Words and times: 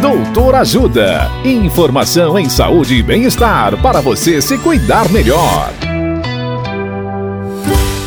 Doutor 0.00 0.54
Ajuda. 0.56 1.30
Informação 1.42 2.38
em 2.38 2.50
saúde 2.50 2.96
e 2.96 3.02
bem-estar 3.02 3.80
para 3.80 4.02
você 4.02 4.42
se 4.42 4.58
cuidar 4.58 5.10
melhor. 5.10 5.72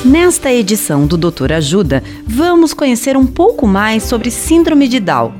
Nesta 0.05 0.51
edição 0.51 1.07
do 1.07 1.17
Doutor 1.17 1.51
Ajuda, 1.51 2.03
vamos 2.27 2.73
conhecer 2.75 3.17
um 3.17 3.25
pouco 3.25 3.65
mais 3.65 4.03
sobre 4.03 4.29
Síndrome 4.29 4.87
de 4.87 4.99
Down. 4.99 5.33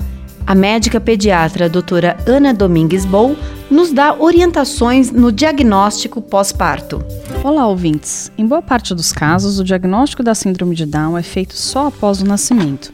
A 0.45 0.55
médica 0.55 0.99
pediatra 0.99 1.69
doutora 1.69 2.17
Ana 2.25 2.51
Domingues 2.51 3.05
Bol 3.05 3.35
nos 3.69 3.91
dá 3.91 4.15
orientações 4.17 5.11
no 5.11 5.31
diagnóstico 5.31 6.19
pós-parto. 6.19 7.03
Olá, 7.43 7.67
ouvintes. 7.67 8.31
Em 8.35 8.45
boa 8.45 8.61
parte 8.61 8.95
dos 8.95 9.11
casos, 9.11 9.59
o 9.59 9.63
diagnóstico 9.63 10.23
da 10.23 10.33
Síndrome 10.33 10.75
de 10.75 10.87
Down 10.87 11.15
é 11.15 11.21
feito 11.21 11.55
só 11.55 11.87
após 11.87 12.21
o 12.21 12.25
nascimento. 12.25 12.91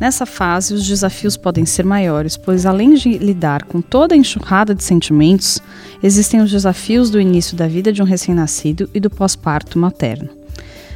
Nessa 0.00 0.24
fase, 0.24 0.74
os 0.74 0.86
desafios 0.86 1.36
podem 1.36 1.66
ser 1.66 1.84
maiores, 1.84 2.36
pois 2.36 2.64
além 2.64 2.94
de 2.94 3.18
lidar 3.18 3.64
com 3.64 3.80
toda 3.80 4.14
a 4.14 4.18
enxurrada 4.18 4.72
de 4.72 4.84
sentimentos, 4.84 5.60
existem 6.00 6.40
os 6.40 6.50
desafios 6.50 7.10
do 7.10 7.20
início 7.20 7.56
da 7.56 7.66
vida 7.66 7.92
de 7.92 8.00
um 8.00 8.04
recém-nascido 8.04 8.88
e 8.94 9.00
do 9.00 9.10
pós-parto 9.10 9.76
materno. 9.76 10.28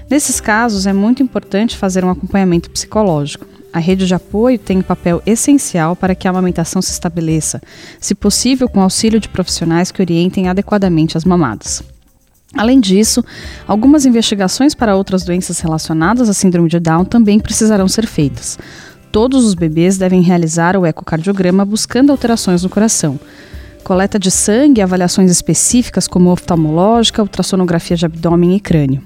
Nesses 0.08 0.40
casos, 0.40 0.86
é 0.86 0.92
muito 0.92 1.22
importante 1.22 1.76
fazer 1.76 2.04
um 2.04 2.10
acompanhamento 2.10 2.70
psicológico. 2.70 3.46
A 3.72 3.78
rede 3.78 4.06
de 4.06 4.14
apoio 4.14 4.58
tem 4.58 4.78
um 4.78 4.82
papel 4.82 5.20
essencial 5.26 5.96
para 5.96 6.14
que 6.14 6.28
a 6.28 6.30
amamentação 6.30 6.80
se 6.80 6.92
estabeleça, 6.92 7.60
se 7.98 8.14
possível 8.14 8.68
com 8.68 8.82
auxílio 8.82 9.18
de 9.18 9.28
profissionais 9.28 9.90
que 9.90 10.02
orientem 10.02 10.48
adequadamente 10.48 11.16
as 11.16 11.24
mamadas. 11.24 11.82
Além 12.54 12.78
disso, 12.78 13.24
algumas 13.66 14.04
investigações 14.04 14.74
para 14.74 14.94
outras 14.94 15.24
doenças 15.24 15.58
relacionadas 15.60 16.28
à 16.28 16.34
síndrome 16.34 16.68
de 16.68 16.78
Down 16.78 17.06
também 17.06 17.40
precisarão 17.40 17.88
ser 17.88 18.06
feitas. 18.06 18.58
Todos 19.12 19.44
os 19.44 19.52
bebês 19.52 19.98
devem 19.98 20.22
realizar 20.22 20.74
o 20.74 20.86
ecocardiograma 20.86 21.66
buscando 21.66 22.10
alterações 22.10 22.62
no 22.62 22.70
coração. 22.70 23.20
Coleta 23.84 24.18
de 24.18 24.30
sangue 24.30 24.80
avaliações 24.80 25.30
específicas 25.30 26.08
como 26.08 26.30
oftalmológica, 26.30 27.20
ultrassonografia 27.20 27.94
de 27.94 28.06
abdômen 28.06 28.56
e 28.56 28.60
crânio. 28.60 29.02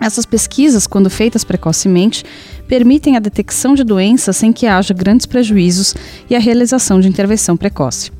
Essas 0.00 0.26
pesquisas, 0.26 0.88
quando 0.88 1.08
feitas 1.08 1.44
precocemente, 1.44 2.24
permitem 2.66 3.16
a 3.16 3.20
detecção 3.20 3.74
de 3.74 3.84
doenças 3.84 4.36
sem 4.36 4.52
que 4.52 4.66
haja 4.66 4.92
grandes 4.92 5.24
prejuízos 5.24 5.94
e 6.28 6.34
a 6.34 6.40
realização 6.40 6.98
de 6.98 7.08
intervenção 7.08 7.56
precoce. 7.56 8.10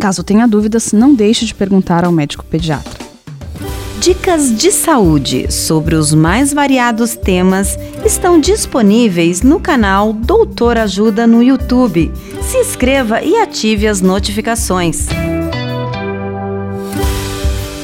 Caso 0.00 0.24
tenha 0.24 0.48
dúvidas, 0.48 0.92
não 0.92 1.14
deixe 1.14 1.46
de 1.46 1.54
perguntar 1.54 2.04
ao 2.04 2.10
médico 2.10 2.44
pediatra. 2.44 2.99
Dicas 4.00 4.56
de 4.56 4.72
saúde 4.72 5.52
sobre 5.52 5.94
os 5.94 6.12
mais 6.14 6.54
variados 6.54 7.14
temas 7.14 7.78
estão 8.02 8.40
disponíveis 8.40 9.42
no 9.42 9.60
canal 9.60 10.14
Doutor 10.14 10.78
Ajuda 10.78 11.26
no 11.26 11.42
YouTube. 11.42 12.10
Se 12.40 12.56
inscreva 12.56 13.20
e 13.20 13.36
ative 13.36 13.86
as 13.86 14.00
notificações. 14.00 15.06